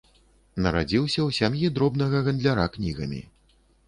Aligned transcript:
Нарадзіўся 0.65 1.19
ў 1.23 1.29
сям'і 1.39 1.69
дробнага 1.75 2.21
гандляра 2.29 2.65
кнігамі. 2.77 3.21